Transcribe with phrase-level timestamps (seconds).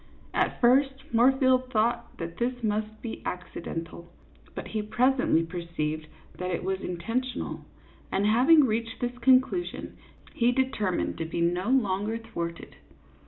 [0.33, 4.11] At first, Moorfield thought that this must be accidental,
[4.55, 6.07] but he presently perceived
[6.39, 7.65] that it was intentional;
[8.11, 9.97] and having reached this conclusion,
[10.33, 12.77] he determined to be no longer thwarted.